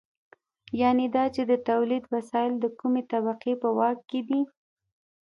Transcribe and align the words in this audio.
یانې 0.79 1.07
دا 1.15 1.25
چې 1.35 1.41
د 1.51 1.53
تولید 1.69 2.03
وسایل 2.13 2.53
د 2.59 2.65
کومې 2.79 3.01
طبقې 3.11 3.53
په 3.61 3.69
واک 3.77 3.97
کې 4.09 4.21
دي. 4.27 4.41